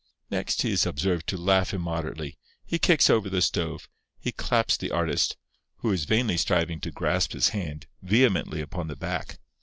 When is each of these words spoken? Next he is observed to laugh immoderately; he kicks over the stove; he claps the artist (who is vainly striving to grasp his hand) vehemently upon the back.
Next 0.31 0.63
he 0.63 0.71
is 0.71 0.87
observed 0.87 1.27
to 1.27 1.37
laugh 1.37 1.75
immoderately; 1.75 2.39
he 2.65 2.79
kicks 2.79 3.07
over 3.07 3.29
the 3.29 3.39
stove; 3.39 3.87
he 4.19 4.31
claps 4.31 4.75
the 4.75 4.89
artist 4.89 5.37
(who 5.75 5.91
is 5.91 6.05
vainly 6.05 6.37
striving 6.37 6.79
to 6.81 6.89
grasp 6.89 7.33
his 7.33 7.49
hand) 7.49 7.85
vehemently 8.01 8.61
upon 8.61 8.87
the 8.87 8.95
back. 8.95 9.37